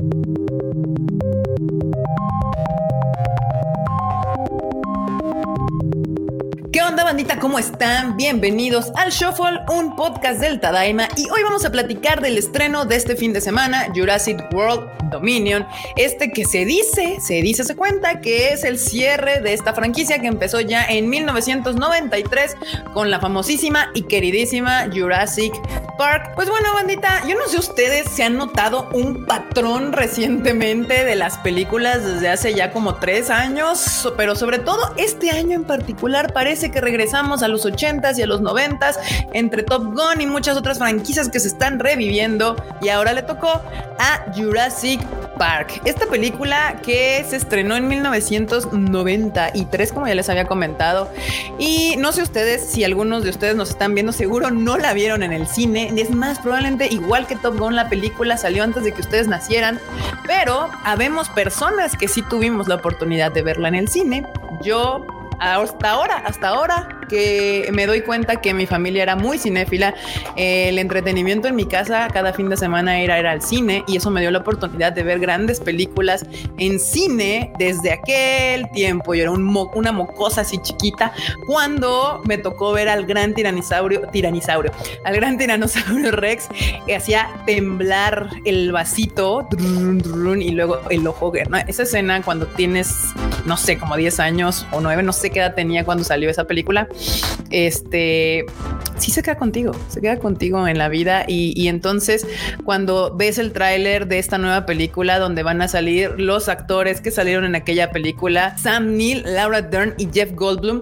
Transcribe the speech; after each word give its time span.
¿Qué 0.00 0.06
onda 6.80 7.04
bandita? 7.04 7.38
¿Cómo 7.38 7.58
están? 7.58 8.16
Bienvenidos 8.16 8.92
al 8.96 9.10
Shuffle, 9.10 9.60
un 9.68 9.96
podcast 9.96 10.40
del 10.40 10.58
Tadaima 10.58 11.06
y 11.18 11.28
hoy 11.28 11.42
vamos 11.42 11.66
a 11.66 11.70
platicar 11.70 12.22
del 12.22 12.38
estreno 12.38 12.86
de 12.86 12.96
este 12.96 13.14
fin 13.14 13.34
de 13.34 13.42
semana, 13.42 13.88
Jurassic 13.94 14.42
World 14.54 14.88
Dominion, 15.10 15.66
este 15.96 16.30
que 16.30 16.46
se 16.46 16.64
dice, 16.64 17.18
se 17.20 17.42
dice, 17.42 17.64
se 17.64 17.76
cuenta 17.76 18.22
que 18.22 18.54
es 18.54 18.64
el 18.64 18.78
cierre 18.78 19.42
de 19.42 19.52
esta 19.52 19.74
franquicia 19.74 20.18
que 20.18 20.28
empezó 20.28 20.60
ya 20.60 20.86
en 20.86 21.10
1993 21.10 22.56
con 22.94 23.10
la 23.10 23.20
famosísima 23.20 23.90
y 23.94 24.04
queridísima 24.04 24.86
Jurassic 24.90 25.52
Park. 26.00 26.32
Pues 26.34 26.48
bueno, 26.48 26.72
bandita, 26.72 27.22
yo 27.28 27.36
no 27.36 27.46
sé 27.46 27.58
ustedes 27.58 28.08
si 28.08 28.22
han 28.22 28.38
notado 28.38 28.88
un 28.94 29.26
patrón 29.26 29.92
recientemente 29.92 31.04
de 31.04 31.14
las 31.14 31.36
películas 31.36 32.02
desde 32.02 32.30
hace 32.30 32.54
ya 32.54 32.72
como 32.72 32.94
tres 32.94 33.28
años, 33.28 34.10
pero 34.16 34.34
sobre 34.34 34.60
todo 34.60 34.94
este 34.96 35.30
año 35.30 35.54
en 35.56 35.64
particular 35.64 36.32
parece 36.32 36.70
que 36.70 36.80
regresamos 36.80 37.42
a 37.42 37.48
los 37.48 37.66
80s 37.66 38.16
y 38.18 38.22
a 38.22 38.26
los 38.26 38.40
90s 38.40 38.96
entre 39.34 39.62
Top 39.62 39.84
Gun 39.84 40.22
y 40.22 40.26
muchas 40.26 40.56
otras 40.56 40.78
franquicias 40.78 41.28
que 41.28 41.38
se 41.38 41.48
están 41.48 41.78
reviviendo 41.78 42.56
y 42.80 42.88
ahora 42.88 43.12
le 43.12 43.20
tocó 43.20 43.60
a 43.98 44.24
Jurassic 44.34 45.02
Park. 45.40 45.80
Esta 45.86 46.04
película 46.04 46.82
que 46.82 47.24
se 47.26 47.36
estrenó 47.36 47.74
en 47.74 47.88
1993, 47.88 49.90
como 49.90 50.06
ya 50.06 50.14
les 50.14 50.28
había 50.28 50.44
comentado. 50.44 51.10
Y 51.58 51.96
no 51.96 52.12
sé 52.12 52.20
ustedes, 52.20 52.70
si 52.70 52.84
algunos 52.84 53.24
de 53.24 53.30
ustedes 53.30 53.56
nos 53.56 53.70
están 53.70 53.94
viendo, 53.94 54.12
seguro 54.12 54.50
no 54.50 54.76
la 54.76 54.92
vieron 54.92 55.22
en 55.22 55.32
el 55.32 55.46
cine. 55.46 55.94
Es 55.96 56.10
más, 56.10 56.40
probablemente 56.40 56.88
igual 56.92 57.26
que 57.26 57.36
Top 57.36 57.58
Gun, 57.58 57.74
la 57.74 57.88
película 57.88 58.36
salió 58.36 58.62
antes 58.62 58.84
de 58.84 58.92
que 58.92 59.00
ustedes 59.00 59.28
nacieran. 59.28 59.80
Pero 60.26 60.68
habemos 60.84 61.30
personas 61.30 61.96
que 61.96 62.06
sí 62.06 62.20
tuvimos 62.20 62.68
la 62.68 62.74
oportunidad 62.74 63.32
de 63.32 63.40
verla 63.40 63.68
en 63.68 63.76
el 63.76 63.88
cine. 63.88 64.26
Yo 64.60 65.06
hasta 65.38 65.90
ahora, 65.90 66.18
hasta 66.18 66.48
ahora 66.48 66.99
que 67.10 67.68
me 67.72 67.86
doy 67.86 68.02
cuenta 68.02 68.40
que 68.40 68.54
mi 68.54 68.66
familia 68.66 69.02
era 69.02 69.16
muy 69.16 69.38
cinéfila. 69.38 69.94
El 70.36 70.78
entretenimiento 70.78 71.48
en 71.48 71.56
mi 71.56 71.66
casa 71.66 72.08
cada 72.12 72.32
fin 72.32 72.48
de 72.48 72.56
semana 72.56 73.00
era 73.00 73.18
ir 73.18 73.26
al 73.26 73.42
cine 73.42 73.84
y 73.86 73.96
eso 73.96 74.10
me 74.10 74.20
dio 74.20 74.30
la 74.30 74.38
oportunidad 74.38 74.92
de 74.92 75.02
ver 75.02 75.18
grandes 75.18 75.60
películas 75.60 76.24
en 76.58 76.78
cine 76.78 77.52
desde 77.58 77.92
aquel 77.92 78.70
tiempo. 78.70 79.14
Yo 79.14 79.22
era 79.22 79.32
una 79.32 79.92
mocosa 79.92 80.42
así 80.42 80.58
chiquita 80.58 81.12
cuando 81.46 82.22
me 82.24 82.38
tocó 82.38 82.72
ver 82.72 82.88
al 82.88 83.04
gran 83.04 83.34
tiranisaurio, 83.34 84.02
tiranisaurio, 84.12 84.72
al 85.04 85.16
gran 85.16 85.36
tiranosaurio 85.36 86.12
Rex 86.12 86.48
que 86.86 86.94
hacía 86.94 87.28
temblar 87.44 88.30
el 88.44 88.70
vasito 88.70 89.48
y 89.58 90.50
luego 90.52 90.80
el 90.90 91.06
ojo. 91.06 91.32
Esa 91.66 91.82
escena 91.82 92.22
cuando 92.22 92.46
tienes, 92.46 92.94
no 93.46 93.56
sé, 93.56 93.78
como 93.78 93.96
10 93.96 94.20
años 94.20 94.66
o 94.70 94.80
9, 94.80 95.02
no 95.02 95.12
sé 95.12 95.30
qué 95.30 95.40
edad 95.40 95.54
tenía 95.54 95.84
cuando 95.84 96.04
salió 96.04 96.30
esa 96.30 96.44
película 96.44 96.88
este, 97.50 98.46
sí 98.98 99.10
se 99.10 99.22
queda 99.22 99.36
contigo, 99.36 99.72
se 99.88 100.00
queda 100.00 100.18
contigo 100.18 100.66
en 100.68 100.78
la 100.78 100.88
vida 100.88 101.24
y, 101.26 101.68
entonces 101.68 102.26
cuando 102.64 103.14
ves 103.16 103.38
el 103.38 103.52
tráiler 103.52 104.06
de 104.06 104.18
esta 104.18 104.38
nueva 104.38 104.66
película 104.66 105.18
donde 105.18 105.42
van 105.42 105.62
a 105.62 105.68
salir 105.68 106.18
los 106.18 106.48
actores 106.48 107.00
que 107.00 107.10
salieron 107.10 107.44
en 107.44 107.54
aquella 107.54 107.90
película, 107.90 108.56
Sam 108.58 108.96
Neill, 108.96 109.22
Laura 109.24 109.62
Dern 109.62 109.94
y 109.98 110.08
Jeff 110.12 110.32
Goldblum, 110.32 110.80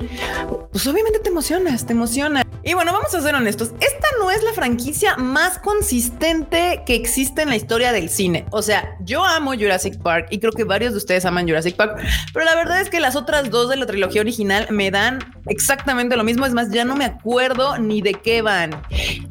pues 0.72 0.86
obviamente 0.86 1.18
te 1.20 1.28
emocionas, 1.28 1.86
te 1.86 1.92
emociona. 1.92 2.44
Y 2.64 2.74
bueno, 2.74 2.92
vamos 2.92 3.14
a 3.14 3.20
ser 3.20 3.34
honestos, 3.34 3.72
esta 3.80 4.08
no 4.18 4.30
es 4.30 4.42
la 4.42 4.52
franquicia 4.52 5.16
más 5.16 5.58
consistente 5.58 6.82
que 6.84 6.94
existe 6.94 7.42
en 7.42 7.48
la 7.48 7.56
historia 7.56 7.92
del 7.92 8.08
cine. 8.10 8.46
O 8.50 8.62
sea, 8.62 8.96
yo 9.00 9.24
amo 9.24 9.52
Jurassic 9.52 9.98
Park 10.02 10.26
y 10.30 10.38
creo 10.38 10.52
que 10.52 10.64
varios 10.64 10.92
de 10.92 10.98
ustedes 10.98 11.24
aman 11.24 11.46
Jurassic 11.46 11.76
Park, 11.76 12.00
pero 12.32 12.44
la 12.44 12.54
verdad 12.54 12.80
es 12.80 12.90
que 12.90 13.00
las 13.00 13.16
otras 13.16 13.50
dos 13.50 13.70
de 13.70 13.76
la 13.76 13.86
trilogía 13.86 14.20
original 14.20 14.66
me 14.70 14.90
dan 14.90 15.20
exactamente 15.48 16.16
lo 16.16 16.24
mismo. 16.24 16.46
Es 16.46 16.52
más, 16.52 16.70
ya 16.70 16.84
no 16.84 16.96
me 16.96 17.04
acuerdo 17.04 17.78
ni 17.78 18.00
de 18.02 18.14
qué 18.14 18.42
van. 18.42 18.70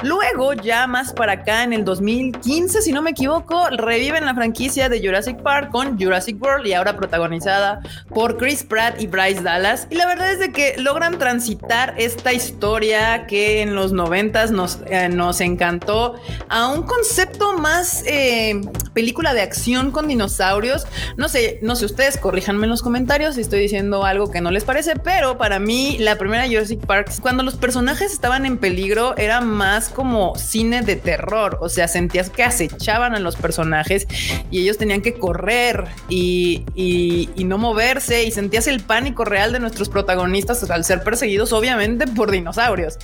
Luego, 0.03 0.53
ya 0.53 0.88
más 0.88 1.13
para 1.13 1.33
acá 1.33 1.63
en 1.63 1.73
el 1.73 1.83
2015, 1.83 2.81
si 2.81 2.91
no 2.91 3.01
me 3.01 3.11
equivoco, 3.11 3.69
reviven 3.69 4.25
la 4.25 4.35
franquicia 4.35 4.89
de 4.89 5.00
Jurassic 5.00 5.41
Park 5.41 5.72
con 5.72 6.00
Jurassic 6.00 6.41
World 6.41 6.67
y 6.67 6.73
ahora 6.73 6.95
protagonizada 6.95 7.81
por 8.09 8.38
Chris 8.38 8.63
Pratt 8.63 9.01
y 9.01 9.07
Bryce 9.07 9.41
Dallas. 9.41 9.88
Y 9.89 9.95
la 9.95 10.05
verdad 10.05 10.31
es 10.31 10.39
de 10.39 10.51
que 10.51 10.75
logran 10.78 11.17
transitar 11.17 11.94
esta 11.97 12.34
historia 12.34 13.28
que 13.28 13.61
en 13.61 13.75
los 13.75 13.91
noventas 13.91 14.51
nos, 14.51 14.79
eh, 14.88 15.09
nos 15.09 15.41
encantó 15.41 16.16
a 16.49 16.67
un 16.67 16.84
concepto 16.84 17.57
más 17.57 18.03
eh, 18.05 18.61
película 18.94 19.34
de 19.34 19.41
acción 19.41 19.91
con 19.91 20.07
dinosaurios. 20.07 20.85
No 21.17 21.29
sé, 21.29 21.59
no 21.61 21.75
sé 21.75 21.85
ustedes, 21.85 22.17
corríjanme 22.17 22.66
en 22.66 22.69
los 22.69 22.81
comentarios 22.81 23.35
si 23.35 23.41
estoy 23.41 23.59
diciendo 23.59 24.05
algo 24.05 24.31
que 24.31 24.41
no 24.41 24.51
les 24.51 24.63
parece, 24.63 24.95
pero 24.95 25.38
para 25.38 25.59
mí 25.59 25.97
la 26.07 26.18
primera 26.18 26.47
Jurassic 26.47 26.79
Park, 26.85 27.12
cuando 27.22 27.44
los 27.44 27.56
personajes 27.56 28.13
estaban 28.13 28.45
en 28.45 28.57
peligro, 28.57 29.18
era 29.18 29.41
más 29.41 29.90
como 29.90 30.38
cine 30.38 30.81
de 30.81 30.95
terror. 30.95 31.57
O 31.59 31.68
sea, 31.68 31.88
sentías 31.90 32.29
que 32.29 32.44
acechaban 32.44 33.13
a 33.13 33.19
los 33.19 33.35
personajes 33.35 34.07
y 34.50 34.62
ellos 34.62 34.78
tenían 34.78 35.01
que 35.01 35.16
correr 35.16 35.85
y, 36.07 36.63
y 36.75 37.44
no 37.44 37.57
moverse 37.57 38.23
y 38.23 38.31
sentías 38.31 38.67
el 38.67 38.79
pánico 38.79 39.25
real 39.25 39.51
de 39.51 39.59
nuestros 39.59 39.90
protagonistas 39.90 40.69
al 40.69 40.85
ser 40.85 41.03
perseguidos, 41.03 41.51
obviamente, 41.51 42.07
por 42.07 42.31
dinosaurios. 42.31 42.97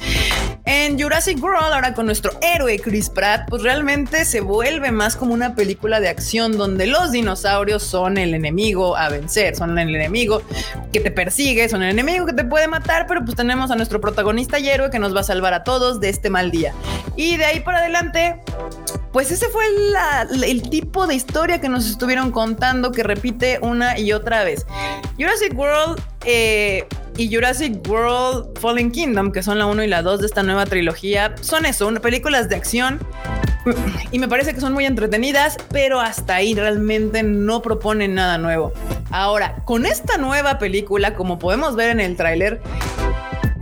En 0.75 0.99
Jurassic 0.99 1.39
World, 1.39 1.71
ahora 1.71 1.93
con 1.93 2.07
nuestro 2.07 2.31
héroe 2.41 2.79
Chris 2.79 3.07
Pratt, 3.07 3.47
pues 3.47 3.61
realmente 3.61 4.25
se 4.25 4.41
vuelve 4.41 4.91
más 4.91 5.15
como 5.15 5.31
una 5.31 5.53
película 5.53 5.99
de 5.99 6.09
acción 6.09 6.57
donde 6.57 6.87
los 6.87 7.11
dinosaurios 7.11 7.83
son 7.83 8.17
el 8.17 8.33
enemigo 8.33 8.97
a 8.97 9.07
vencer, 9.09 9.55
son 9.55 9.77
el 9.77 9.95
enemigo 9.95 10.41
que 10.91 10.99
te 10.99 11.11
persigue, 11.11 11.69
son 11.69 11.83
el 11.83 11.91
enemigo 11.91 12.25
que 12.25 12.33
te 12.33 12.43
puede 12.43 12.67
matar, 12.67 13.05
pero 13.05 13.23
pues 13.23 13.37
tenemos 13.37 13.69
a 13.69 13.75
nuestro 13.75 14.01
protagonista 14.01 14.57
y 14.57 14.67
héroe 14.67 14.89
que 14.89 14.97
nos 14.97 15.15
va 15.15 15.19
a 15.19 15.23
salvar 15.23 15.53
a 15.53 15.63
todos 15.63 15.99
de 15.99 16.09
este 16.09 16.31
mal 16.31 16.49
día. 16.49 16.73
Y 17.15 17.37
de 17.37 17.45
ahí 17.45 17.59
para 17.59 17.77
adelante, 17.77 18.41
pues 19.11 19.29
ese 19.29 19.49
fue 19.49 19.65
el 19.67 20.69
tipo 20.71 21.05
de 21.05 21.13
historia 21.13 21.61
que 21.61 21.69
nos 21.69 21.87
estuvieron 21.87 22.31
contando 22.31 22.91
que 22.91 23.03
repite 23.03 23.59
una 23.61 23.99
y 23.99 24.11
otra 24.11 24.43
vez. 24.43 24.65
Jurassic 25.19 25.55
World 25.55 26.01
eh, 26.25 26.87
y 27.17 27.33
Jurassic 27.33 27.87
World 27.87 28.57
Fallen 28.59 28.91
Kingdom, 28.91 29.31
que 29.31 29.43
son 29.43 29.59
la 29.59 29.65
1 29.65 29.83
y 29.83 29.87
la 29.87 30.01
2 30.01 30.21
de 30.21 30.25
esta 30.25 30.43
nueva 30.43 30.65
trilogía, 30.65 31.35
son 31.41 31.65
eso, 31.65 31.93
películas 32.01 32.49
de 32.49 32.55
acción. 32.55 32.99
Y 34.11 34.19
me 34.19 34.27
parece 34.27 34.53
que 34.53 34.59
son 34.59 34.73
muy 34.73 34.85
entretenidas, 34.85 35.57
pero 35.71 35.99
hasta 35.99 36.35
ahí 36.35 36.53
realmente 36.53 37.23
no 37.23 37.61
proponen 37.61 38.13
nada 38.15 38.37
nuevo. 38.37 38.73
Ahora, 39.09 39.63
con 39.65 39.85
esta 39.85 40.17
nueva 40.17 40.57
película, 40.57 41.13
como 41.13 41.39
podemos 41.39 41.75
ver 41.75 41.91
en 41.91 41.99
el 41.99 42.17
tráiler, 42.17 42.61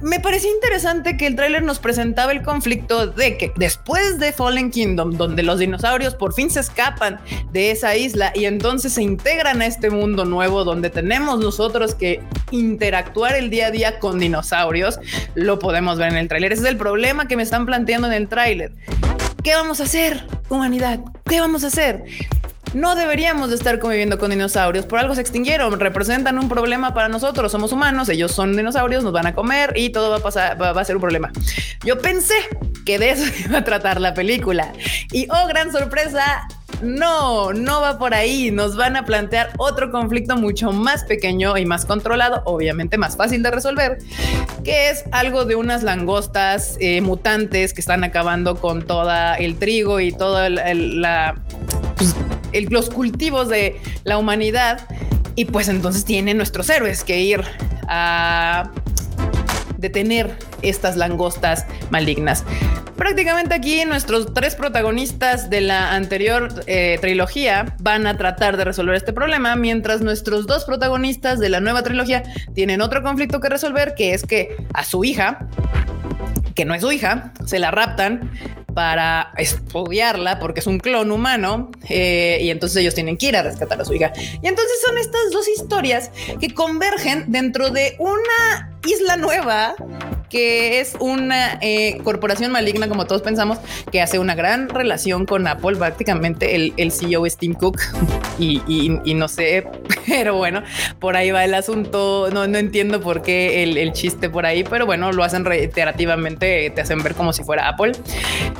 me 0.02 0.20
parecía 0.20 0.52
interesante 0.52 1.18
que 1.18 1.28
el 1.28 1.36
tráiler 1.36 1.64
nos 1.64 1.80
presentaba 1.80 2.32
el 2.32 2.42
conflicto 2.42 3.08
de 3.08 3.38
que 3.38 3.52
después 3.56 4.20
de 4.20 4.32
Fallen 4.32 4.72
Kingdom, 4.72 5.18
donde 5.18 5.44
los 5.44 5.60
dinosaurios 5.60 6.16
por 6.16 6.34
fin 6.34 6.50
se 6.50 6.60
escapan 6.60 7.20
de 7.52 7.72
esa 7.72 7.96
isla 7.96 8.32
y 8.36 8.46
entonces 8.46 8.94
se 8.94 9.04
integran 9.04 9.62
a 9.62 9.66
este 9.66 9.90
mundo 9.90 10.26
nuevo 10.26 10.64
donde 10.64 10.90
tenemos 10.90 11.40
nosotros 11.40 11.96
que 11.96 12.22
interactuar 12.52 13.36
el 13.36 13.50
día 13.50 13.68
a 13.68 13.72
día 13.72 14.00
con 14.00 14.20
dinosaurios, 14.20 15.00
lo 15.36 15.60
podemos 15.60 15.98
ver 15.98 16.10
en 16.10 16.18
el 16.18 16.28
tráiler. 16.28 16.54
Ese 16.54 16.64
es 16.64 16.70
el 16.70 16.78
problema 16.78 17.28
que 17.28 17.36
me 17.38 17.44
están 17.44 17.66
planteando 17.66 18.08
en 18.08 18.14
el 18.14 18.28
tráiler. 18.28 18.74
¿Qué 19.44 19.56
vamos 19.56 19.80
a 19.80 19.84
hacer, 19.84 20.26
humanidad? 20.50 21.00
¿Qué 21.26 21.40
vamos 21.40 21.64
a 21.64 21.68
hacer? 21.68 22.04
No 22.74 22.96
deberíamos 22.96 23.50
de 23.50 23.56
estar 23.56 23.80
conviviendo 23.80 24.18
con 24.18 24.32
dinosaurios. 24.32 24.86
Por 24.86 25.00
algo 25.00 25.14
se 25.14 25.22
extinguieron. 25.22 25.78
Representan 25.80 26.40
un 26.40 26.48
problema 26.48 26.94
para 26.94 27.10
nosotros. 27.10 27.52
Somos 27.52 27.74
humanos. 27.74 28.08
Ellos 28.08 28.32
son 28.32 28.56
dinosaurios. 28.56 29.04
Nos 29.04 29.12
van 29.12 29.28
a 29.28 29.36
comer 29.36 29.74
y 29.76 29.90
todo 29.90 30.10
va 30.10 30.18
a 30.18 30.20
pasar. 30.22 30.62
Va, 30.62 30.70
a 30.70 30.86
ser 30.86 30.96
un 30.96 31.02
problema. 31.02 31.32
Yo 31.84 31.98
pensé 31.98 32.36
que 32.86 32.98
de 32.98 33.12
eso 33.12 33.24
iba 33.46 33.60
a 33.60 33.64
tratar 33.64 34.00
la 34.00 34.14
película. 34.14 34.72
Y 35.12 35.28
oh, 35.30 35.48
gran 35.48 35.72
sorpresa. 35.72 36.48
No, 36.82 37.54
no 37.54 37.82
va 37.82 38.00
por 38.00 38.14
ahí. 38.14 38.52
Nos 38.52 38.78
van 38.78 38.96
a 38.96 39.06
plantear 39.06 39.52
otro 39.58 39.92
conflicto 39.92 40.38
mucho 40.38 40.72
más 40.72 41.04
pequeño 41.04 41.58
y 41.58 41.66
más 41.66 41.86
controlado, 41.86 42.42
obviamente 42.46 42.98
más 42.98 43.18
fácil 43.18 43.44
de 43.44 43.52
resolver, 43.52 44.00
que 44.64 44.90
es 44.90 45.04
algo 45.12 45.46
de 45.46 45.56
unas 45.56 45.84
langostas 45.84 46.78
eh, 46.80 47.02
mutantes 47.02 47.74
que 47.74 47.82
están 47.82 48.04
acabando 48.04 48.56
con 48.56 48.82
todo 48.82 49.12
el 49.38 49.58
trigo 49.58 50.00
y 50.00 50.12
toda 50.12 50.50
la, 50.50 51.36
pues, 51.98 52.16
los 52.70 52.90
cultivos 52.90 53.50
de 53.50 53.80
la 54.04 54.18
humanidad. 54.18 54.88
Y 55.36 55.46
pues 55.46 55.70
entonces 55.70 56.06
tienen 56.06 56.38
nuestros 56.38 56.70
héroes 56.70 57.04
que 57.04 57.22
ir 57.22 57.44
a 57.88 58.72
detener 59.78 60.38
estas 60.62 60.96
langostas 60.96 61.66
malignas. 61.90 62.46
Prácticamente 62.96 63.56
aquí 63.56 63.84
nuestros 63.86 64.32
tres 64.34 64.56
protagonistas 64.56 65.50
de 65.50 65.62
la 65.62 65.96
anterior 65.96 66.64
eh, 66.68 67.00
trilogía 67.02 67.76
van 67.80 68.06
a 68.06 68.16
tratar 68.16 68.58
de 68.58 68.64
resolver 68.64 68.96
este 68.96 69.12
problema, 69.12 69.56
mientras 69.56 70.02
nuestros 70.02 70.46
dos 70.46 70.66
protagonistas 70.66 71.40
de 71.40 71.50
la 71.50 71.62
nueva 71.62 71.82
trilogía 71.82 72.22
tienen 72.54 72.80
otro 72.80 73.02
conflicto 73.02 73.40
que 73.40 73.50
resolver, 73.50 73.96
que 73.96 74.14
es 74.14 74.24
que 74.24 74.56
a 74.76 74.84
su 74.84 75.04
hija, 75.04 75.48
que 76.54 76.64
no 76.64 76.76
es 76.76 76.82
su 76.82 76.92
hija, 76.92 77.34
se 77.46 77.58
la 77.58 77.72
raptan 77.72 78.30
para 78.74 79.32
estudiarla 79.38 80.40
porque 80.40 80.60
es 80.60 80.68
un 80.68 80.80
clon 80.80 81.12
humano 81.12 81.72
eh, 81.90 82.40
y 82.42 82.50
entonces 82.50 82.78
ellos 82.78 82.96
tienen 82.96 83.18
que 83.18 83.28
ir 83.28 83.36
a 83.36 83.44
rescatar 83.44 83.80
a 83.82 83.86
su 83.86 83.94
hija. 83.94 84.14
Y 84.16 84.48
entonces 84.48 84.82
son 84.86 84.98
estas 84.98 85.32
dos 85.32 85.48
historias 85.48 86.12
que 86.40 86.54
convergen 86.54 87.26
dentro 87.32 87.70
de 87.70 87.96
una 88.00 88.78
isla 88.86 89.18
nueva 89.18 89.76
que 90.32 90.80
es 90.80 90.96
una 91.00 91.60
eh, 91.62 92.00
corporación 92.04 92.52
maligna, 92.52 92.88
como 92.88 93.06
todos 93.06 93.22
pensamos, 93.22 93.60
que 93.92 94.02
hace 94.02 94.18
una 94.18 94.34
gran 94.34 94.70
relación 94.70 95.26
con 95.26 95.46
Apple. 95.46 95.76
Prácticamente 95.76 96.56
el, 96.56 96.74
el 96.78 96.92
CEO 96.92 97.26
es 97.26 97.38
Tim 97.38 97.54
Cook 97.54 97.80
y, 98.40 99.14
no 99.14 99.28
sé, 99.28 99.68
pero 100.08 100.38
bueno, 100.38 100.64
por 101.00 101.18
ahí 101.18 101.32
va 101.32 101.44
el 101.44 101.54
asunto. 101.54 102.30
No, 102.32 102.48
no 102.48 102.58
entiendo 102.58 103.02
por 103.02 103.22
qué 103.22 103.64
el, 103.64 103.78
el, 103.78 103.92
chiste 103.92 104.30
por 104.30 104.46
ahí, 104.46 104.64
pero 104.64 104.86
bueno, 104.86 105.12
lo 105.12 105.24
hacen 105.24 105.44
reiterativamente, 105.44 106.72
te 106.74 106.82
hacen 106.82 107.04
ver 107.04 107.14
como 107.14 107.34
si 107.34 107.44
fuera 107.44 107.68
Apple. 107.68 107.92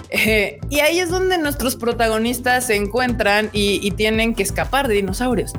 Eh, 0.10 0.60
y 0.70 0.80
ahí 0.82 1.00
es 1.00 1.10
donde 1.10 1.38
nuestros 1.38 1.78
protagonistas 1.78 2.68
se 2.68 2.76
encuentran 2.76 3.50
y 3.54 3.90
tienen 3.92 4.36
que 4.36 4.44
escapar 4.44 4.90
de 4.90 4.96
dinosaurios 4.96 5.54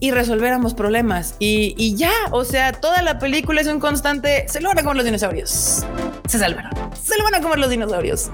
y 0.00 0.10
resolver 0.10 0.52
ambos 0.52 0.74
problemas. 0.74 1.34
Y, 1.38 1.74
y, 1.76 1.96
ya, 1.96 2.12
o 2.30 2.44
sea, 2.44 2.72
toda 2.72 3.02
la 3.02 3.18
película 3.18 3.60
es 3.60 3.66
un 3.66 3.80
constante. 3.80 4.46
Se 4.48 4.60
lo 4.60 4.68
van 4.68 4.78
a 4.78 4.82
comer 4.82 4.96
los 4.96 5.04
dinosaurios. 5.04 5.84
Se 6.26 6.38
salvaron. 6.38 6.72
Se 7.02 7.16
lo 7.18 7.24
van 7.24 7.34
a 7.34 7.40
comer 7.40 7.58
los 7.58 7.70
dinosaurios. 7.70 8.30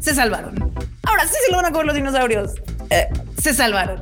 Se 0.00 0.14
salvaron. 0.14 0.72
Ahora 1.02 1.26
sí 1.26 1.34
se 1.44 1.50
lo 1.50 1.56
van 1.56 1.66
a 1.66 1.70
comer 1.70 1.86
los 1.86 1.96
dinosaurios. 1.96 2.52
Eh, 2.90 3.08
se 3.40 3.54
salvaron. 3.54 4.00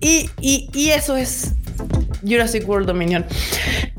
Y, 0.00 0.30
y, 0.40 0.68
y 0.72 0.90
eso 0.90 1.16
es 1.16 1.52
Jurassic 2.22 2.68
World 2.68 2.86
Dominion. 2.86 3.24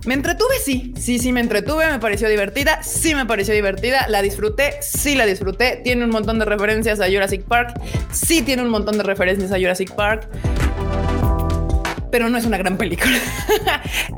Me 0.06 0.14
entretuve, 0.14 0.56
sí, 0.64 0.94
sí, 0.98 1.20
sí, 1.20 1.34
me 1.34 1.42
entretuve, 1.42 1.86
me 1.92 2.00
pareció 2.00 2.30
divertida, 2.30 2.82
sí 2.82 3.14
me 3.14 3.26
pareció 3.26 3.54
divertida, 3.54 4.08
la 4.08 4.22
disfruté, 4.22 4.76
sí 4.82 5.16
la 5.16 5.26
disfruté, 5.26 5.82
tiene 5.84 6.06
un 6.06 6.12
montón 6.12 6.40
de 6.40 6.46
referencias 6.46 7.02
a 7.02 7.08
Jurassic 7.08 7.44
Park, 7.44 7.80
sí 8.12 8.42
tiene 8.42 8.64
un 8.64 8.70
montón 8.70 8.98
de 8.98 9.04
referencias 9.04 9.52
a 9.52 9.56
Jurassic 9.56 9.92
Park 9.96 10.30
pero 12.12 12.30
no 12.30 12.38
es 12.38 12.46
una 12.46 12.58
gran 12.58 12.78
película. 12.78 13.18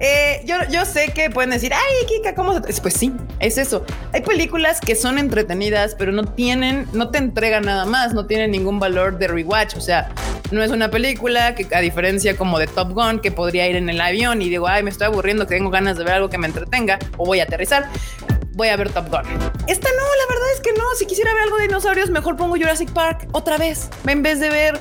Eh, 0.01 0.41
yo, 0.45 0.55
yo 0.71 0.85
sé 0.85 1.09
que 1.09 1.29
pueden 1.29 1.49
decir, 1.49 1.73
ay, 1.73 2.05
Kika, 2.07 2.33
¿cómo 2.33 2.53
se 2.53 2.81
Pues 2.81 2.93
sí, 2.93 3.11
es 3.39 3.57
eso. 3.57 3.85
Hay 4.13 4.21
películas 4.21 4.79
que 4.79 4.95
son 4.95 5.17
entretenidas, 5.17 5.95
pero 5.95 6.11
no 6.11 6.23
tienen, 6.23 6.87
no 6.93 7.09
te 7.09 7.17
entregan 7.17 7.65
nada 7.65 7.85
más, 7.85 8.13
no 8.13 8.25
tienen 8.25 8.51
ningún 8.51 8.79
valor 8.79 9.17
de 9.17 9.27
rewatch. 9.27 9.75
O 9.75 9.81
sea, 9.81 10.09
no 10.51 10.63
es 10.63 10.71
una 10.71 10.89
película 10.89 11.53
que, 11.53 11.67
a 11.75 11.81
diferencia 11.81 12.37
como 12.37 12.59
de 12.59 12.67
Top 12.67 12.93
Gun, 12.93 13.19
que 13.19 13.31
podría 13.31 13.67
ir 13.67 13.75
en 13.75 13.89
el 13.89 13.99
avión 13.99 14.41
y 14.41 14.49
digo, 14.49 14.67
ay, 14.67 14.83
me 14.83 14.89
estoy 14.89 15.07
aburriendo, 15.07 15.45
que 15.45 15.55
tengo 15.55 15.69
ganas 15.69 15.97
de 15.97 16.05
ver 16.05 16.13
algo 16.13 16.29
que 16.29 16.37
me 16.37 16.47
entretenga, 16.47 16.97
o 17.17 17.25
voy 17.25 17.41
a 17.41 17.43
aterrizar 17.43 17.89
voy 18.59 18.67
a 18.67 18.75
ver 18.75 18.91
Top 18.91 19.09
Gun. 19.09 19.21
Esta 19.67 19.87
no, 19.89 20.03
la 20.03 20.33
verdad 20.33 20.51
es 20.53 20.59
que 20.59 20.73
no. 20.73 20.83
Si 20.97 21.05
quisiera 21.05 21.33
ver 21.33 21.43
algo 21.43 21.55
de 21.55 21.67
dinosaurios, 21.67 22.09
mejor 22.09 22.35
pongo 22.35 22.57
Jurassic 22.57 22.91
Park 22.91 23.29
otra 23.31 23.57
vez. 23.57 23.89
En 24.05 24.21
vez 24.21 24.41
de 24.41 24.49
ver 24.49 24.79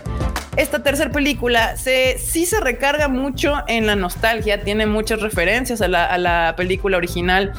esta 0.58 0.82
tercera 0.82 1.10
película 1.10 1.76
se, 1.76 2.18
sí 2.18 2.44
se 2.44 2.60
recarga 2.60 3.08
mucho 3.08 3.62
en 3.68 3.86
la 3.86 3.94
nostalgia, 3.94 4.62
tiene 4.64 4.86
muchas 4.86 5.22
referencias 5.22 5.80
a 5.80 5.88
la, 5.88 6.04
a 6.04 6.18
la 6.18 6.54
película 6.56 6.96
original 6.96 7.52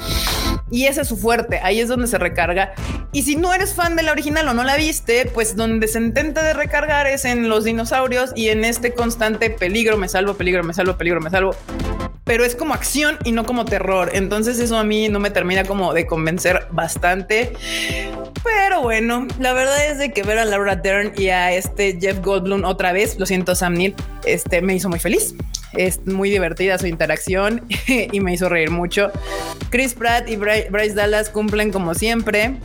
y 0.69 0.86
ese 0.86 1.01
es 1.01 1.07
su 1.07 1.18
fuerte, 1.18 1.60
ahí 1.63 1.80
es 1.80 1.88
donde 1.88 2.07
se 2.07 2.18
recarga. 2.18 2.74
Y 3.12 3.24
si 3.24 3.36
no 3.36 3.54
eres 3.54 3.74
fan 3.74 3.96
de 3.96 4.04
la 4.04 4.12
original 4.12 4.48
o 4.50 4.54
no 4.54 4.63
la 4.63 4.75
viste, 4.75 5.25
pues 5.34 5.56
donde 5.56 5.88
se 5.88 6.00
intenta 6.00 6.44
de 6.44 6.54
recargar 6.54 7.07
es 7.07 7.25
en 7.25 7.50
los 7.50 7.63
dinosaurios 7.63 8.31
y 8.36 8.50
en 8.50 8.66
este 8.66 8.94
constante 8.94 9.50
peligro, 9.50 9.98
me 9.98 10.10
salvo, 10.10 10.36
peligro, 10.36 10.63
me 10.63 10.74
salvo, 10.74 10.98
peligro, 10.98 11.22
me 11.22 11.30
salvo. 11.30 11.56
Pero 12.25 12.45
es 12.45 12.56
como 12.56 12.75
acción 12.75 13.18
y 13.24 13.31
no 13.31 13.45
como 13.45 13.66
terror. 13.66 14.12
Entonces 14.13 14.60
eso 14.60 14.78
a 14.78 14.84
mí 14.84 15.10
no 15.10 15.19
me 15.19 15.31
termina 15.31 15.63
como 15.63 15.94
de 15.94 16.06
convencer 16.06 16.68
bastante. 16.69 17.54
Pero 18.44 18.81
bueno, 18.81 19.28
la 19.40 19.54
verdad 19.54 19.86
es 19.90 19.98
de 19.98 20.12
que 20.12 20.24
ver 20.24 20.38
a 20.38 20.46
Laura 20.46 20.76
Dern 20.76 21.14
y 21.18 21.30
a 21.30 21.52
este 21.52 21.98
Jeff 22.00 22.20
Goldblum 22.20 22.64
otra 22.64 22.92
vez, 22.94 23.20
lo 23.20 23.26
siento 23.26 23.56
Sam 23.56 23.74
Neill, 23.74 23.96
este 24.26 24.62
me 24.62 24.76
hizo 24.76 24.90
muy 24.90 25.00
feliz. 25.00 25.36
Es 25.74 26.06
muy 26.08 26.31
divertida 26.31 26.78
su 26.78 26.88
interacción 26.88 27.64
y 27.88 28.20
me 28.20 28.34
hizo 28.34 28.50
reír 28.50 28.72
mucho. 28.72 29.12
Chris 29.70 29.94
Pratt 29.94 30.28
y 30.28 30.36
Bryce 30.36 30.94
Dallas 30.96 31.30
cumplen 31.30 31.72
como 31.72 31.94
siempre. 31.94 32.56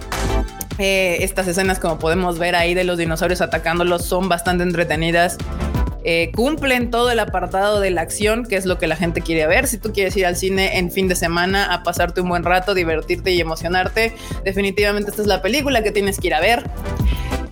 Eh, 0.78 1.18
estas 1.20 1.46
escenas, 1.46 1.78
como 1.78 1.98
podemos 1.98 2.38
ver 2.38 2.56
ahí 2.56 2.74
de 2.74 2.84
los 2.84 2.98
dinosaurios 2.98 3.40
atacándolos, 3.40 4.04
son 4.04 4.28
bastante 4.28 4.64
entretenidas. 4.64 5.36
Eh, 6.04 6.30
cumplen 6.34 6.90
todo 6.90 7.10
el 7.10 7.18
apartado 7.18 7.80
de 7.80 7.90
la 7.90 8.02
acción, 8.02 8.44
que 8.44 8.56
es 8.56 8.66
lo 8.66 8.78
que 8.78 8.86
la 8.86 8.96
gente 8.96 9.22
quiere 9.22 9.46
ver. 9.46 9.66
Si 9.66 9.78
tú 9.78 9.92
quieres 9.92 10.16
ir 10.16 10.26
al 10.26 10.36
cine 10.36 10.78
en 10.78 10.90
fin 10.90 11.08
de 11.08 11.16
semana 11.16 11.72
a 11.72 11.82
pasarte 11.82 12.20
un 12.20 12.28
buen 12.28 12.44
rato, 12.44 12.74
divertirte 12.74 13.32
y 13.32 13.40
emocionarte, 13.40 14.14
definitivamente 14.44 15.10
esta 15.10 15.22
es 15.22 15.28
la 15.28 15.40
película 15.40 15.82
que 15.82 15.92
tienes 15.92 16.18
que 16.18 16.26
ir 16.28 16.34
a 16.34 16.40
ver. 16.40 16.70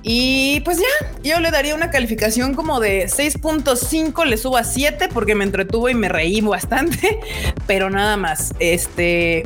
Y 0.03 0.61
pues 0.61 0.79
ya, 0.79 1.13
yo 1.23 1.41
le 1.41 1.51
daría 1.51 1.75
una 1.75 1.91
calificación 1.91 2.55
como 2.55 2.81
de 2.81 3.07
6.5, 3.07 4.25
le 4.27 4.37
subo 4.37 4.57
a 4.57 4.65
7 4.65 5.09
porque 5.15 5.35
me 5.35 5.45
entretuvo 5.45 5.89
y 5.89 5.95
me 5.95 6.09
reí 6.09 6.41
bastante, 6.41 7.21
pero 7.67 7.89
nada 7.89 8.17
más. 8.17 8.53
Este, 8.59 9.45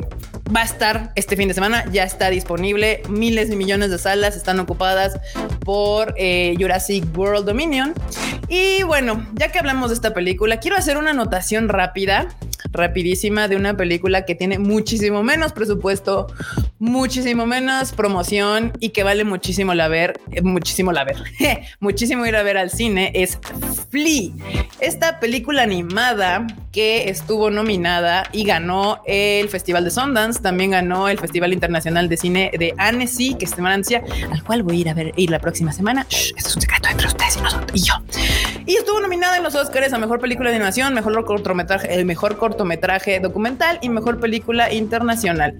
va 0.55 0.61
a 0.61 0.65
estar 0.65 1.11
este 1.15 1.35
fin 1.35 1.47
de 1.47 1.53
semana, 1.53 1.85
ya 1.91 2.03
está 2.03 2.29
disponible, 2.29 3.01
miles 3.09 3.51
y 3.51 3.55
millones 3.55 3.91
de 3.91 3.97
salas 3.97 4.35
están 4.35 4.59
ocupadas 4.59 5.19
por 5.59 6.13
eh, 6.17 6.55
Jurassic 6.59 7.05
World 7.17 7.45
Dominion. 7.45 7.93
Y 8.49 8.83
bueno, 8.83 9.27
ya 9.33 9.51
que 9.51 9.59
hablamos 9.59 9.89
de 9.89 9.95
esta 9.95 10.13
película, 10.13 10.57
quiero 10.57 10.77
hacer 10.77 10.97
una 10.97 11.11
anotación 11.11 11.67
rápida, 11.67 12.29
rapidísima, 12.71 13.47
de 13.47 13.55
una 13.55 13.75
película 13.75 14.25
que 14.25 14.35
tiene 14.35 14.57
muchísimo 14.57 15.23
menos 15.23 15.51
presupuesto, 15.51 16.27
muchísimo 16.79 17.45
menos 17.45 17.91
promoción 17.91 18.71
y 18.79 18.89
que 18.89 19.03
vale 19.03 19.23
muchísimo 19.23 19.73
la 19.73 19.87
ver, 19.87 20.19
eh, 20.31 20.41
muchísimo 20.41 20.91
la 20.91 21.03
ver, 21.03 21.17
muchísimo 21.79 22.25
ir 22.25 22.35
a 22.35 22.43
ver 22.43 22.57
al 22.57 22.69
cine, 22.69 23.11
es 23.15 23.37
Flea, 23.89 24.31
esta 24.79 25.19
película 25.19 25.63
animada 25.63 26.45
que 26.71 27.09
estuvo 27.09 27.49
nominada 27.49 28.29
y 28.31 28.43
ganó 28.43 29.01
el 29.05 29.49
Festival 29.49 29.83
de 29.83 29.91
Sundance, 29.91 30.41
también 30.41 30.71
ganó 30.71 31.09
el 31.09 31.17
Festival 31.17 31.53
Internacional 31.53 32.07
de 32.09 32.17
Cine 32.17 32.51
de 32.57 32.73
Annecy, 32.77 33.33
que 33.35 33.45
es 33.45 33.51
de 33.51 33.57
Francia, 33.57 34.03
al 34.31 34.43
cual 34.43 34.63
voy 34.63 34.77
a 34.77 34.79
ir 34.81 34.89
a 34.89 34.93
ver 34.93 35.13
ir 35.15 35.31
la 35.31 35.39
próxima 35.39 35.71
semana. 35.71 36.05
esto 36.09 36.35
es 36.37 36.55
un 36.55 36.61
secreto 36.61 36.89
entre 36.89 37.07
ustedes 37.07 37.37
y 37.37 37.41
nosotros 37.41 37.71
y 37.73 37.83
yo. 37.83 37.93
Y 38.67 38.75
estuvo 38.75 38.99
nominada 38.99 39.37
en 39.37 39.43
los 39.43 39.55
Oscars 39.55 39.93
a 39.93 39.97
Mejor 39.97 40.19
Película 40.19 40.49
de 40.49 40.57
Animación, 40.57 40.93
Mejor 40.93 41.23
Cortometraje, 41.23 41.93
el 41.93 42.03
Mejor 42.03 42.37
Cortometraje 42.37 43.21
Documental 43.21 43.79
y 43.81 43.87
Mejor 43.87 44.19
Película 44.19 44.73
Internacional. 44.73 45.55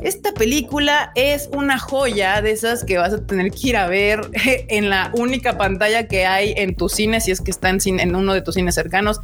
Esta 0.00 0.32
película 0.32 1.10
es 1.16 1.50
una 1.52 1.80
joya 1.80 2.40
de 2.40 2.52
esas 2.52 2.84
que 2.84 2.98
vas 2.98 3.12
a 3.14 3.26
tener 3.26 3.50
que 3.50 3.70
ir 3.70 3.76
a 3.76 3.88
ver 3.88 4.30
en 4.68 4.90
la 4.90 5.10
única 5.12 5.58
pantalla 5.58 6.06
que 6.06 6.24
hay 6.24 6.54
en 6.56 6.76
tu 6.76 6.88
cine, 6.88 7.20
si 7.20 7.32
es 7.32 7.40
que 7.40 7.50
está 7.50 7.68
en, 7.68 7.80
en 7.98 8.14
uno 8.14 8.32
de 8.32 8.42
tus 8.42 8.54
cines 8.54 8.76
cercanos. 8.76 9.20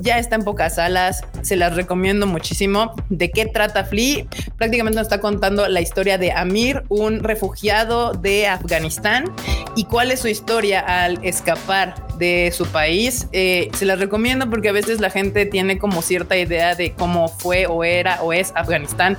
Ya 0.00 0.18
está 0.18 0.34
en 0.34 0.42
pocas 0.42 0.74
salas, 0.74 1.22
se 1.42 1.54
las 1.54 1.76
recomiendo 1.76 2.26
muchísimo. 2.26 2.96
¿De 3.10 3.30
qué 3.30 3.46
trata 3.46 3.84
Flea? 3.84 4.24
Prácticamente 4.58 4.96
nos 4.96 5.06
está 5.06 5.20
contando 5.20 5.68
la 5.68 5.80
historia 5.80 6.18
de 6.18 6.32
Amir, 6.32 6.82
un 6.88 7.20
refugiado 7.20 8.12
de 8.12 8.48
Afganistán, 8.48 9.32
y 9.76 9.84
cuál 9.84 10.10
es 10.10 10.18
su 10.18 10.26
historia 10.26 10.80
al 10.80 11.24
escapar 11.24 11.94
de 12.18 12.52
su 12.56 12.66
país. 12.66 13.26
Eh, 13.32 13.70
se 13.74 13.84
las 13.84 13.98
recomiendo 13.98 14.48
porque 14.48 14.68
a 14.68 14.72
veces 14.72 15.00
la 15.00 15.10
gente 15.10 15.46
tiene 15.46 15.78
como 15.78 16.02
cierta 16.02 16.36
idea 16.36 16.74
de 16.74 16.92
cómo 16.92 17.28
fue 17.28 17.66
o 17.66 17.84
era 17.84 18.22
o 18.22 18.32
es 18.32 18.52
Afganistán 18.54 19.16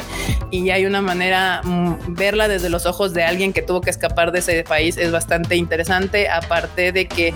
y 0.51 0.69
hay 0.69 0.85
una 0.85 1.01
manera 1.01 1.61
mm, 1.63 2.15
verla 2.15 2.47
desde 2.47 2.69
los 2.69 2.85
ojos 2.85 3.13
de 3.13 3.23
alguien 3.23 3.53
que 3.53 3.61
tuvo 3.61 3.81
que 3.81 3.89
escapar 3.89 4.31
de 4.31 4.39
ese 4.39 4.63
país 4.63 4.97
es 4.97 5.11
bastante 5.11 5.55
interesante. 5.55 6.29
Aparte 6.29 6.91
de 6.91 7.07
que 7.07 7.33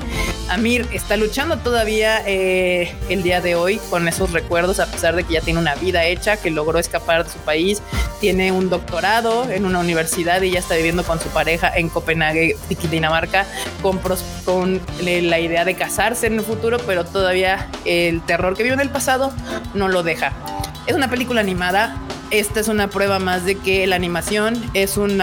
Amir 0.50 0.88
está 0.94 1.18
luchando 1.18 1.58
todavía 1.58 2.22
eh, 2.26 2.94
el 3.10 3.24
día 3.24 3.42
de 3.42 3.56
hoy 3.56 3.80
con 3.90 4.08
esos 4.08 4.32
recuerdos, 4.32 4.80
a 4.80 4.86
pesar 4.90 5.16
de 5.16 5.24
que 5.24 5.34
ya 5.34 5.42
tiene 5.42 5.60
una 5.60 5.76
vida 5.76 6.06
hecha, 6.06 6.38
que 6.38 6.52
logró 6.52 6.80
escapar 6.80 7.26
de 7.26 7.32
su 7.32 7.40
país, 7.40 7.82
tiene 8.22 8.52
un 8.52 8.70
doctorado 8.70 9.50
en 9.50 9.66
una 9.66 9.80
universidad 9.80 10.42
y 10.42 10.52
ya 10.52 10.60
está 10.60 10.76
viviendo 10.76 11.04
con 11.04 11.20
su 11.20 11.30
pareja 11.30 11.72
en 11.76 11.90
Copenhague, 11.90 12.56
Dinamarca, 12.90 13.46
con, 13.82 14.00
con 14.46 14.80
la 15.02 15.40
idea 15.40 15.47
de 15.48 15.76
casarse 15.76 16.28
en 16.28 16.34
el 16.34 16.42
futuro, 16.42 16.78
pero 16.86 17.06
todavía 17.06 17.68
el 17.86 18.22
terror 18.22 18.56
que 18.56 18.64
vive 18.64 18.76
en 18.76 18.82
el 18.82 18.90
pasado 18.90 19.32
no 19.74 19.88
lo 19.88 20.04
deja. 20.04 20.34
Es 20.86 20.96
una 20.96 21.10
película 21.10 21.42
animada. 21.42 21.98
Esta 22.30 22.60
es 22.60 22.68
una 22.68 22.90
prueba 22.90 23.20
más 23.20 23.46
de 23.46 23.56
que 23.56 23.88
la 23.88 23.96
animación 23.96 24.62
es 24.74 24.98
un 24.98 25.16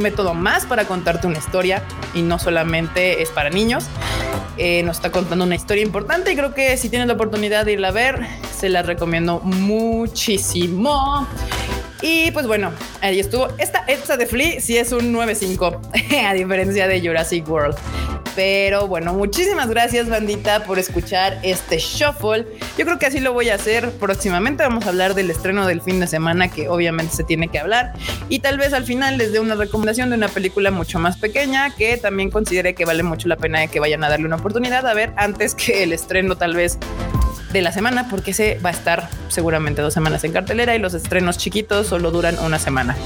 método 0.00 0.34
más 0.34 0.64
para 0.64 0.84
contarte 0.84 1.26
una 1.26 1.38
historia 1.38 1.82
y 2.14 2.22
no 2.22 2.38
solamente 2.38 3.20
es 3.20 3.30
para 3.30 3.50
niños. 3.50 3.86
Eh, 4.58 4.82
nos 4.84 4.98
está 4.98 5.10
contando 5.10 5.44
una 5.44 5.56
historia 5.56 5.82
importante 5.82 6.32
y 6.32 6.36
creo 6.36 6.54
que 6.54 6.76
si 6.76 6.88
tienes 6.88 7.08
la 7.08 7.14
oportunidad 7.14 7.64
de 7.64 7.72
irla 7.72 7.88
a 7.88 7.92
ver, 7.92 8.26
se 8.56 8.68
la 8.68 8.82
recomiendo 8.82 9.40
muchísimo. 9.40 11.26
Y 12.00 12.30
pues 12.32 12.46
bueno, 12.46 12.72
ahí 13.00 13.18
estuvo. 13.18 13.48
Esta, 13.58 13.84
esta 13.86 14.16
de 14.16 14.26
Flea 14.26 14.60
sí 14.60 14.76
es 14.76 14.92
un 14.92 15.12
9.5, 15.12 16.26
a 16.28 16.34
diferencia 16.34 16.86
de 16.86 17.00
Jurassic 17.00 17.48
World. 17.48 17.76
Pero 18.34 18.88
bueno, 18.88 19.12
muchísimas 19.12 19.68
gracias, 19.68 20.08
bandita, 20.08 20.64
por 20.64 20.78
escuchar 20.78 21.38
este 21.42 21.78
shuffle. 21.78 22.46
Yo 22.78 22.84
creo 22.86 22.98
que 22.98 23.06
así 23.06 23.20
lo 23.20 23.32
voy 23.32 23.50
a 23.50 23.56
hacer 23.56 23.90
próximamente. 23.92 24.62
Vamos 24.62 24.86
a 24.86 24.88
hablar 24.88 25.14
del 25.14 25.30
estreno 25.30 25.66
del 25.66 25.82
fin 25.82 26.00
de 26.00 26.06
semana, 26.06 26.48
que 26.48 26.68
obviamente 26.68 27.14
se 27.14 27.24
tiene 27.24 27.48
que 27.48 27.58
hablar. 27.58 27.92
Y 28.28 28.38
tal 28.38 28.56
vez 28.56 28.72
al 28.72 28.84
final 28.84 29.18
les 29.18 29.32
dé 29.32 29.40
una 29.40 29.54
recomendación 29.54 30.10
de 30.10 30.16
una 30.16 30.28
película 30.28 30.70
mucho 30.70 30.98
más 30.98 31.18
pequeña 31.18 31.74
que 31.74 31.96
también 31.98 32.30
considere 32.30 32.74
que 32.74 32.84
vale 32.84 33.02
mucho 33.02 33.28
la 33.28 33.36
pena 33.36 33.60
de 33.60 33.68
que 33.68 33.80
vayan 33.80 34.02
a 34.04 34.08
darle 34.08 34.26
una 34.26 34.36
oportunidad 34.36 34.86
a 34.86 34.94
ver 34.94 35.12
antes 35.16 35.54
que 35.54 35.82
el 35.82 35.92
estreno, 35.92 36.36
tal 36.36 36.54
vez 36.54 36.78
de 37.52 37.60
la 37.60 37.70
semana, 37.70 38.08
porque 38.08 38.32
se 38.32 38.58
va 38.64 38.70
a 38.70 38.72
estar 38.72 39.10
seguramente 39.28 39.82
dos 39.82 39.92
semanas 39.92 40.24
en 40.24 40.32
cartelera 40.32 40.74
y 40.74 40.78
los 40.78 40.94
estrenos 40.94 41.36
chiquitos 41.36 41.86
solo 41.86 42.10
duran 42.10 42.38
una 42.38 42.58
semana. 42.58 42.96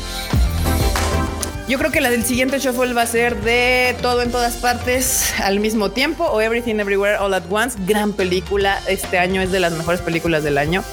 Yo 1.69 1.79
creo 1.79 1.91
que 1.91 2.01
la 2.01 2.11
del 2.11 2.25
siguiente 2.25 2.61
shuffle 2.61 2.93
va 2.93 3.03
a 3.03 3.07
ser 3.07 3.41
de 3.41 3.97
todo 4.01 4.23
en 4.23 4.31
todas 4.31 4.55
partes 4.55 5.35
al 5.41 5.59
mismo 5.59 5.91
tiempo 5.91 6.25
o 6.25 6.41
Everything 6.41 6.77
Everywhere 6.77 7.17
All 7.17 7.35
at 7.35 7.43
Once. 7.51 7.77
Gran 7.87 8.13
película. 8.13 8.81
Este 8.87 9.19
año 9.19 9.43
es 9.43 9.51
de 9.51 9.59
las 9.59 9.73
mejores 9.73 10.01
películas 10.01 10.45
del 10.45 10.59
año. 10.59 10.85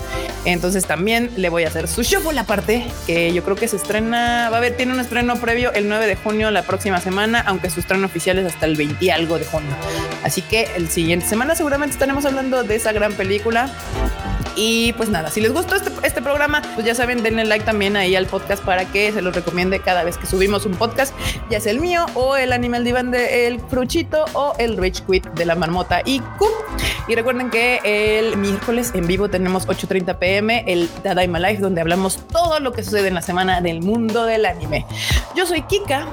Entonces 0.45 0.87
también 0.87 1.29
le 1.37 1.49
voy 1.49 1.65
a 1.65 1.67
hacer 1.67 1.87
su 1.87 2.01
shuffle 2.01 2.39
aparte, 2.39 2.87
que 3.05 3.31
yo 3.33 3.43
creo 3.43 3.55
que 3.55 3.67
se 3.67 3.75
estrena, 3.75 4.49
va 4.49 4.55
a 4.55 4.57
haber, 4.57 4.75
tiene 4.75 4.93
un 4.93 4.99
estreno 4.99 5.35
previo 5.35 5.71
el 5.73 5.87
9 5.87 6.07
de 6.07 6.15
junio 6.15 6.49
la 6.49 6.63
próxima 6.63 6.99
semana, 6.99 7.41
aunque 7.45 7.69
su 7.69 7.79
estreno 7.79 8.07
oficial 8.07 8.39
es 8.39 8.51
hasta 8.51 8.65
el 8.65 8.75
20 8.75 9.05
y 9.05 9.09
algo 9.11 9.37
de 9.37 9.45
junio. 9.45 9.75
Así 10.23 10.41
que 10.41 10.67
el 10.75 10.89
siguiente 10.89 11.27
semana 11.27 11.53
seguramente 11.53 11.93
estaremos 11.93 12.25
hablando 12.25 12.63
de 12.63 12.75
esa 12.75 12.91
gran 12.93 13.13
película. 13.13 13.69
Y 14.55 14.93
pues 14.93 15.09
nada, 15.09 15.29
si 15.29 15.41
les 15.41 15.51
gustó 15.51 15.75
este, 15.75 15.91
este, 16.03 16.21
programa, 16.21 16.61
pues 16.75 16.85
ya 16.85 16.95
saben, 16.95 17.23
denle 17.23 17.45
like 17.45 17.65
también 17.65 17.95
ahí 17.95 18.15
al 18.15 18.27
podcast 18.27 18.63
para 18.63 18.85
que 18.85 19.11
se 19.11 19.21
los 19.21 19.35
recomiende 19.35 19.79
cada 19.79 20.03
vez 20.03 20.17
que 20.17 20.25
subimos 20.25 20.65
un 20.65 20.73
podcast, 20.73 21.13
ya 21.49 21.59
sea 21.59 21.71
el 21.71 21.79
mío 21.79 22.05
o 22.13 22.35
el 22.35 22.53
Animal 22.53 22.83
Divan 22.83 23.11
de 23.11 23.47
El 23.47 23.59
Fruchito 23.59 24.25
o 24.33 24.53
el 24.59 24.77
Rich 24.77 25.05
Quit 25.05 25.25
de 25.31 25.45
la 25.45 25.55
Marmota 25.55 26.01
y 26.05 26.19
Q. 26.19 26.47
Y 27.07 27.15
recuerden 27.15 27.49
que 27.49 27.79
el 27.83 28.37
miércoles 28.37 28.91
en 28.93 29.07
vivo 29.07 29.29
tenemos 29.29 29.67
8.30 29.67 30.17
pm 30.17 30.63
el 30.67 30.89
Dadaima 31.03 31.39
Life, 31.39 31.61
donde 31.61 31.81
hablamos 31.81 32.27
todo 32.27 32.59
lo 32.59 32.71
que 32.71 32.83
sucede 32.83 33.07
en 33.07 33.15
la 33.15 33.21
semana 33.21 33.61
del 33.61 33.81
mundo 33.81 34.25
del 34.25 34.45
anime. 34.45 34.85
Yo 35.35 35.45
soy 35.45 35.63
Kika. 35.63 36.07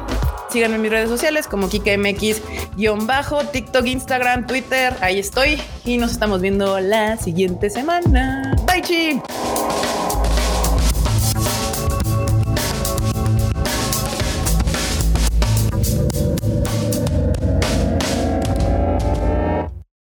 Síganme 0.51 0.77
en 0.77 0.83
mis 0.83 0.91
redes 0.91 1.09
sociales 1.09 1.47
como 1.47 1.69
KikaMX-bajo, 1.69 3.45
TikTok, 3.47 3.87
Instagram, 3.87 4.47
Twitter. 4.47 4.95
Ahí 5.01 5.19
estoy 5.19 5.61
y 5.85 5.97
nos 5.97 6.13
estamos 6.13 6.41
viendo 6.41 6.81
la 6.81 7.17
siguiente 7.17 7.71
semana. 7.71 8.57
Bye, 8.67 8.83
chi. 8.83 9.21